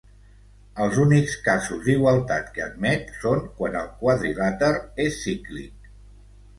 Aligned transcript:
Els 0.85 0.95
únics 1.03 1.35
casos 1.49 1.83
d'igualtat 1.89 2.49
que 2.57 2.65
admet 2.71 3.13
són 3.21 3.47
quan 3.63 3.81
el 3.85 3.95
quadrilàter 4.03 4.75
és 5.09 5.23
cíclic. 5.29 5.93